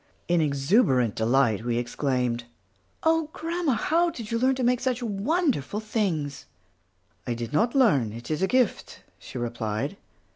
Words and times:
In 0.27 0.41
exuberant 0.41 1.13
delight 1.13 1.63
we 1.63 1.77
exclaimed, 1.77 2.45
"Oh, 3.03 3.29
grandma, 3.33 3.73
how 3.73 4.09
did 4.09 4.31
you 4.31 4.39
learn 4.39 4.55
to 4.55 4.63
make 4.63 4.79
such 4.79 5.03
wonderful 5.03 5.79
things?" 5.79 6.47
"I 7.27 7.35
did 7.35 7.53
not 7.53 7.75
learn, 7.75 8.11
it 8.11 8.31
is 8.31 8.41
a 8.41 8.47
gift," 8.47 9.03
she 9.19 9.37
replied. 9.37 9.97